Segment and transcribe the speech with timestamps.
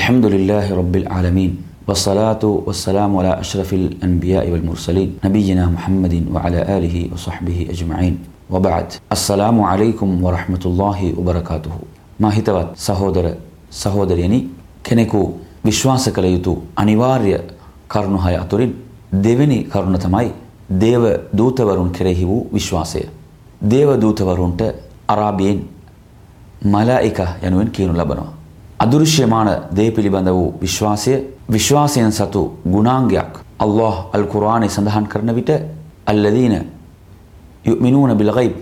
[0.00, 1.52] الحمد لله رب العالمين
[1.88, 8.14] والصلاة والسلام على أشرف الأنبياء والمرسلين نبينا محمد وعلى آله وصحبه أجمعين
[8.50, 11.74] وبعد السلام عليكم ورحمة الله وبركاته
[12.20, 13.26] ما හිතවත් සහෝදර
[13.70, 14.38] සහෝදරියනි
[14.82, 15.20] කෙනෙකු
[15.64, 17.32] විශ්වාස කළ යුතු අනිවාර්ය
[17.88, 18.72] කරුණු හය අතුරින්
[19.12, 20.28] දෙවෙනි කරුණ තමයි
[20.82, 21.02] දේව
[21.32, 23.02] දූතවරුන් කෙරෙහි වූ විශ්වාසය.
[23.70, 24.60] දේව දූතවරුන්ට
[25.08, 25.58] අරාබියෙන්
[26.64, 28.32] මලායික යනුවෙන් කියනු ලබනවා.
[28.83, 31.13] අදෘශ්‍යමාන දේ පිළිබඳ වූ විශ්වාසය
[31.47, 35.51] විශ්වාසයෙන් සතු ගුණාංගයක් අල්له අල් කුරාණය සඳහන් කරන විට
[36.05, 36.55] අල්ලදීන
[37.65, 38.55] යුමිනූන බිලගයිබ්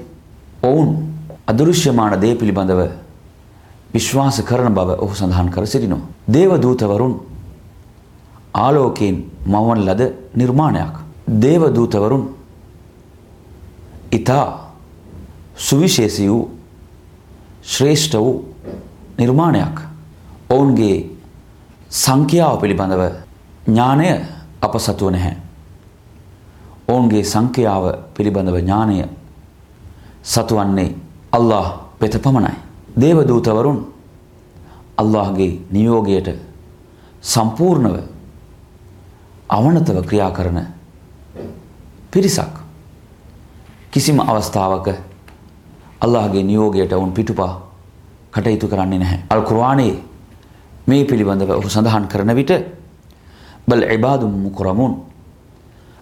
[0.63, 0.89] ඔවුන්
[1.47, 2.81] අදෘශ්‍යමාන දේ පිළිබඳව
[3.93, 6.07] විශ්වාස කරන බව ඔහු සඳහන් කර සිටිනවා.
[6.27, 7.13] දේව දූතවරුන්
[8.55, 9.15] ආලෝකයෙන්
[9.45, 10.01] මවන් ලද
[10.35, 10.95] නිර්මාණයක්.
[11.39, 12.23] දේව දූතවරුන්
[14.11, 14.47] ඉතා
[15.57, 16.49] සුවිශේෂී වූ
[17.63, 18.45] ශ්‍රේෂ්ඨ වූ
[19.17, 19.88] නිර්මාණයක්.
[20.49, 20.98] ඔවුන්ගේ
[21.91, 23.03] සංඛ්‍යාව පිළිබඳව
[23.67, 24.08] ඥානය
[24.62, 25.36] අප සතුව නැහැ.
[26.88, 27.83] ඔවුන්ගේ සංඛ්‍යාව
[28.14, 29.06] පිළිබඳව ඥානය
[30.23, 30.95] සතුවන්නේ
[31.31, 31.67] අල්ලා
[32.02, 32.53] වෙත පමණයි.
[33.00, 33.80] දේවදූතවරුන්
[34.97, 36.30] අල්ලාහගේ නියෝගයට
[37.23, 37.95] සම්පූර්ණව
[39.50, 40.59] අවනතව ක්‍රියා කරන
[42.11, 42.53] පිරිසක්
[43.91, 44.88] කිසිම අවස්ථාවක
[46.02, 47.53] අල්ලාහගේ නියෝගයට වුන් පිටුපා
[48.31, 49.19] කටයුතු කරන්නේ නැහැ.
[49.30, 50.08] අල් කුර්ආනයේ
[50.88, 52.80] මේ පිළිබඳව ඔහු සඳහන් කරන විට
[53.67, 54.94] بل عباد مكرمون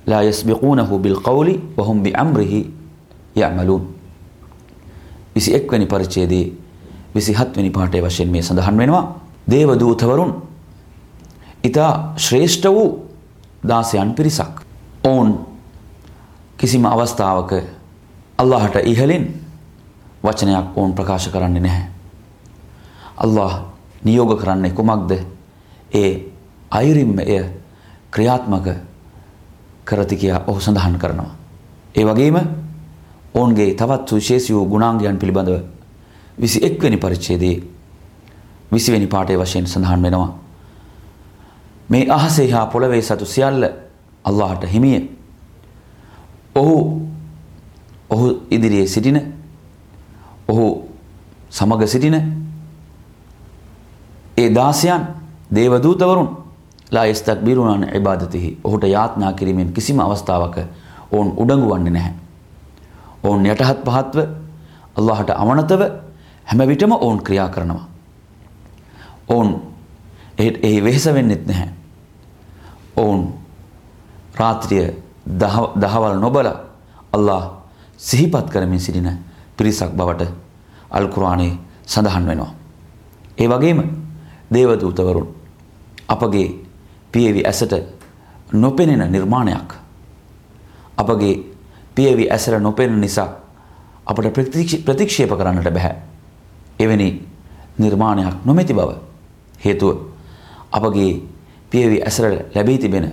[0.07, 1.47] لا يسبقونه بالقول
[1.77, 2.53] وهم بأمره
[3.35, 3.83] يعملون
[5.35, 6.45] 21 වෙනි පරිච්ඡේදයේ
[7.13, 9.03] 27 වෙනි පාඩේ වශයෙන් මේ සඳහන් වෙනවා.
[9.51, 10.31] දේව දූතවරුන්
[11.63, 11.77] ඊට
[12.17, 12.87] ශ්‍රේෂ්ඨ වූ
[13.63, 14.63] දාසයන් පිරිසක්.
[15.03, 15.29] ඔවුන්
[16.57, 17.51] කිසිම අවස්ථාවක
[18.39, 19.23] අල්ලාහට ඉහලින්
[20.23, 21.85] වචනයක් ඔවුන් ප්‍රකාශ කරන්නේ නැහැ.
[23.17, 25.11] අල්ලාහ නියෝග කරන්නේ කුමක්ද?
[25.93, 26.11] ඒ
[26.71, 27.43] අයුරින්ම එය
[28.11, 28.67] ක්‍රියාත්මක
[29.85, 31.35] කරති කියා ඔහු සඳහන් කරනවා.
[31.95, 32.37] ඒ වගේම
[33.33, 35.61] ඔවුන්ගේ තවත් සුවිශේෂී වූ ගුණාංගයන් පිළිබඳව
[36.37, 37.63] 21 වෙනි පරිච්ඡේදයේ
[38.71, 40.39] 20 වෙනි පාඩේ වශයෙන් සඳහන් වෙනවා.
[41.89, 43.63] මේ අහසේ හා පොළවේ සතු සියල්ල
[44.25, 44.99] අල්ලාහට හිමිය.
[46.55, 47.01] ඔහු
[48.09, 49.21] ඔහු ඉදිරියේ සිටින
[50.47, 50.89] ඔහු
[51.49, 52.46] සමග සිටින
[54.37, 55.01] ඒ දාසයන්
[55.55, 56.29] දේවදූතවරුන්
[56.91, 60.57] ලා යස්තක්බිරුනන් ඉබාදතිහි ඔහුට යාත්නා කිරීමෙන් කිසිම අවස්ථාවක
[61.11, 62.13] ඔවුන් උඩඟු වන්නේ නැහැ.
[63.23, 64.17] ඔවුන් යටහත් පහත්ව
[64.95, 65.81] අල්ලාහට අමනතව
[66.45, 67.87] හැම විටම ඔවුන් ක්‍රියා කරනවා.
[69.27, 69.61] ඔවුන්
[70.37, 71.69] එහි වෙහෙස වෙන්නෙත් නැහැ.
[72.95, 73.33] ඔවුන්
[74.35, 74.93] රාත්‍රිය
[75.75, 76.47] දහවල් නොබල
[77.13, 77.43] අල්له
[77.99, 79.09] සිහිපත් කරමින් සිටින
[79.57, 80.29] පිරිසක් බවට
[80.89, 82.51] අල්කුරාණයේ සඳහන් වෙනවා.
[83.37, 84.06] ඒ වගේම
[84.51, 85.27] දේවදූතවරුන්
[86.07, 86.47] අපගේ
[87.11, 87.73] පියවි ඇසට
[88.53, 89.73] නොපෙනෙන නිර්මාණයක්
[90.97, 91.43] අපගේ
[91.95, 93.29] පියවි ඇසර නොපෙනෙන නිසා
[94.05, 94.33] අපට
[94.85, 95.95] ප්‍රතික්ෂේප කරන්නට බැහැ.
[96.79, 97.27] එවැනි
[97.77, 98.91] නිර්මාණයක් නොමැති බව
[99.59, 99.97] හේතුව
[100.71, 101.21] අපගේ
[101.69, 102.25] පියවි ඇසර
[102.55, 103.11] ලැබී තිබෙන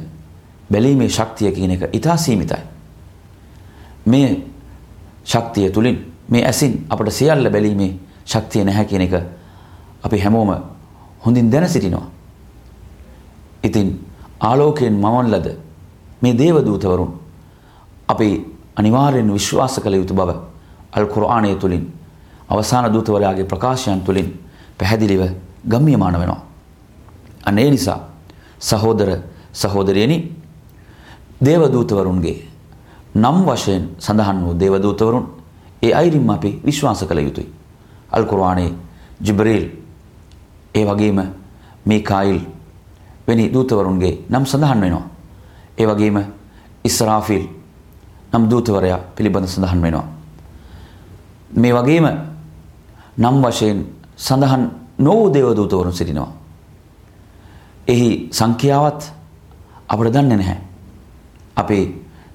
[0.72, 2.62] බැලීමේ ශක්තිය කියන එක ඉතා සීමිතයි.
[4.06, 4.42] මේ
[5.24, 7.92] ශක්තිය තුළින් මේ ඇසින් අපට සියල්ල බැලීමේ
[8.24, 9.14] ශක්තිය නැහැ කියන එක
[10.02, 10.54] අපි හැමෝම
[11.24, 12.06] හොඳින් දැන සිටිනවා.
[13.62, 13.88] ඉතින්
[14.40, 15.48] ආලෝකයෙන් මවන් ලද
[16.22, 17.12] මේ දේවදූතවරුන්
[18.08, 18.28] අපි
[18.76, 20.30] අනිවාර්යෙන් විශ්වාස කළ යුතු බව
[20.92, 21.92] අල් කුර්ආනය තුලින්
[22.48, 24.28] අවසාන දූතවරයාගේ ප්‍රකාශයන් තුලින්
[24.78, 25.22] පැහැදිලිව
[25.68, 26.42] ගම්මියමාන වෙනවා.
[27.44, 28.00] අන්න ඒ නිසා
[28.60, 29.10] සහෝදර
[29.52, 30.16] සහෝදරියනි
[31.40, 32.38] දේවදූතවරුන්ගේ
[33.14, 35.24] නම් වශයෙන් සඳහන් වූ දේවදූතවරුන්
[35.82, 37.48] ඒ අයිරින්ම අපි විශ්වාස කළ යුතුයි.
[38.12, 38.72] අල් කුර්ආනයේ
[39.20, 39.83] ජිබ්‍රීල්
[40.74, 41.18] ඒ වගේම
[41.84, 42.40] මීකායිල්
[43.28, 45.06] වැනි දූතවරුන්ගේ නම් සඳහන් වෙනවා.
[45.78, 46.16] ඒ වගේම
[46.84, 47.44] ඉස්රාෆිල්
[48.32, 50.06] නම් දූතවරයා පිළිබඳ සඳහන් වෙනවා.
[51.52, 52.06] මේ වගේම
[53.16, 53.86] නම් වශයෙන්
[54.18, 56.32] සඳහන් නොවූ දේවදූතවරුන් සිටිනවා.
[57.88, 59.00] එහි සංඛ්‍යාවත්
[59.88, 60.58] අපට දන්නේ නැහැ.
[61.56, 61.84] අපේ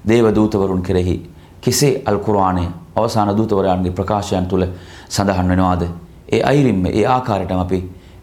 [0.08, 1.16] දේවදූතවරුන් කෙරෙහි
[1.62, 2.64] කෙසේ අල් කුර්ආනය
[2.96, 4.66] අවසාන දූතවරයන්ගේ ප්‍රකාශයන් තුල
[5.10, 5.84] සඳහන් වෙනවාද?
[6.32, 7.80] ඒ අයිරින්ම ඒ ආකාරයටම අපි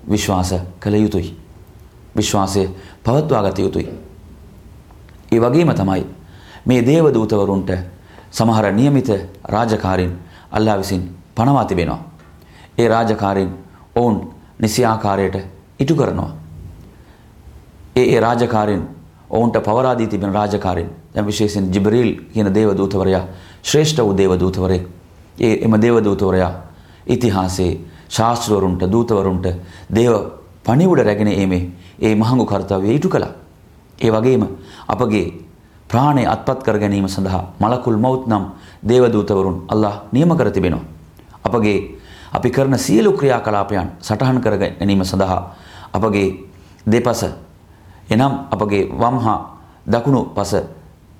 [0.09, 1.37] විශ්වාස කළ යුතුයි.
[2.17, 2.69] විශ්වාසය
[3.03, 3.89] පවත්වා ගත යුතුයි.
[5.31, 6.05] ඒ වගේම තමයි
[6.65, 7.71] මේ දේව දූතවරුන්ට
[8.31, 9.09] සමහර નિયમિત
[9.45, 10.13] රාජකාරීන්
[10.51, 11.99] අල්ලා විසින් පනවා තිබෙනවා.
[12.77, 13.51] ඒ රාජකාරීන්
[13.95, 15.35] ඔවුන් නිසි ආකාරයට
[15.79, 16.31] ඉටු කරනවා.
[17.95, 18.87] ඒ ඒ රාජකාරීන්
[19.29, 23.23] ඔවුන්ට පවරා දී තිබෙන රාජකාරීන් දැන් විශේෂයෙන් ජිබ්‍රීල් කියන දේව දූතවරයා
[23.63, 24.87] ශ්‍රේෂ්ඨ වූ දේව දූතවරයෙක්.
[25.37, 26.51] ඒ එම දේව දූතවරයා
[27.07, 29.46] ඉතිහාසයේ ශාස්ත්‍රවරුන්ට දූතවරුන්ට
[29.90, 30.14] දේව
[30.64, 33.32] පණිවුඩ රැගෙන ඒමේ ඒ මහඟු කර්තව්‍ය ඉටු කළා.
[33.98, 34.46] ඒ වගේම
[34.88, 35.46] අපගේ
[35.88, 38.44] ප්‍රාණය අත්පත් කර ගැනීම සඳහා මලකුල් මෞත් නම්
[38.82, 40.84] දේවදූතවරුන් අල්ලාහ් නියම කර තිබෙනවා.
[41.44, 41.98] අපගේ
[42.32, 45.54] අපි කරන සියලු ක්‍රියාකලාපයන් සටහන් කර ගැනීම සඳහා
[45.92, 46.28] අපගේ
[46.86, 47.24] දෙපස
[48.10, 49.38] එනම් අපගේ වම් හා
[49.86, 50.54] දකුණු පස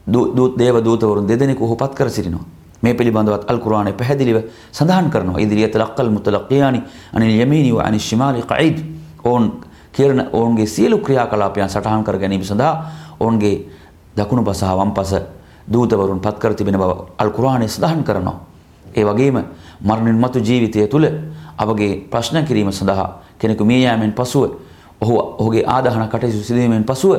[0.07, 2.45] දූත් දේව දූතවරුන් දෙදෙනෙකු ඔහුපත් කර සිටිනවා.
[2.83, 4.43] මේ පිළිබඳවත් අල් කුර්ආනයේ පැහැදිලිව
[4.73, 5.39] සඳහන් කරනවා.
[5.39, 6.83] ඉදිරියට ලක්කල් මුතලක්කියානි
[7.13, 8.79] අනිල් යමීනි ව අනිල් ශිමාලි කයිද්.
[9.25, 9.61] ඕන්
[9.93, 12.75] කියන ඔවුන්ගේ සියලු ක්‍රියාකලාපයන් සටහන් කර ගැනීම සඳහා
[13.21, 13.69] ඔවුන්ගේ
[14.17, 15.15] දකුණු පස හා වම් පස
[15.67, 18.39] දූතවරුන් පත් කර තිබෙන බව අල් කුර්ආනයේ සඳහන් කරනවා.
[18.95, 19.45] ඒ වගේම
[19.81, 21.07] මරණින් මතු ජීවිතය තුළ
[21.59, 24.51] අපගේ ප්‍රශ්න කිරීම සඳහා කෙනෙකු මිය යාමෙන් පසුව
[25.01, 27.17] ඔහු ඔහුගේ ආදාහන කටයුතු සිදුවීමෙන් පසුව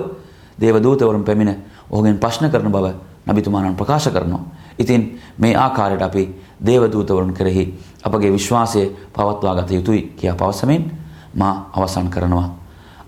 [0.59, 1.55] දේව දූතවරුන් පැමිණ
[1.91, 2.93] ඔහුගෙන් ප්‍රශ්න කරන බව
[3.27, 4.41] නබිතුමාණන් ප්‍රකාශ කරනවා.
[4.78, 5.02] ඉතින්
[5.38, 6.24] මේ ආකාරයට අපි
[6.66, 7.64] දේව දූතවරුන් කෙරෙහි
[8.04, 8.82] අපගේ විශ්වාසය
[9.14, 10.82] පවත්වා ගත යුතුයි කියා පවසමින්
[11.34, 12.48] මා අවසන් කරනවා.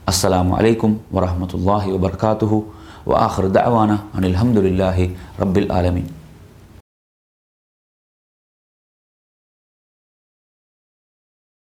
[0.06, 2.58] අස්සලාමු අලයිකුම් වරහමතුල්ලාහි වබර්කාතුහු
[3.06, 4.98] وآخر دعوانا أن الحمد لله
[5.40, 6.17] رب العالمين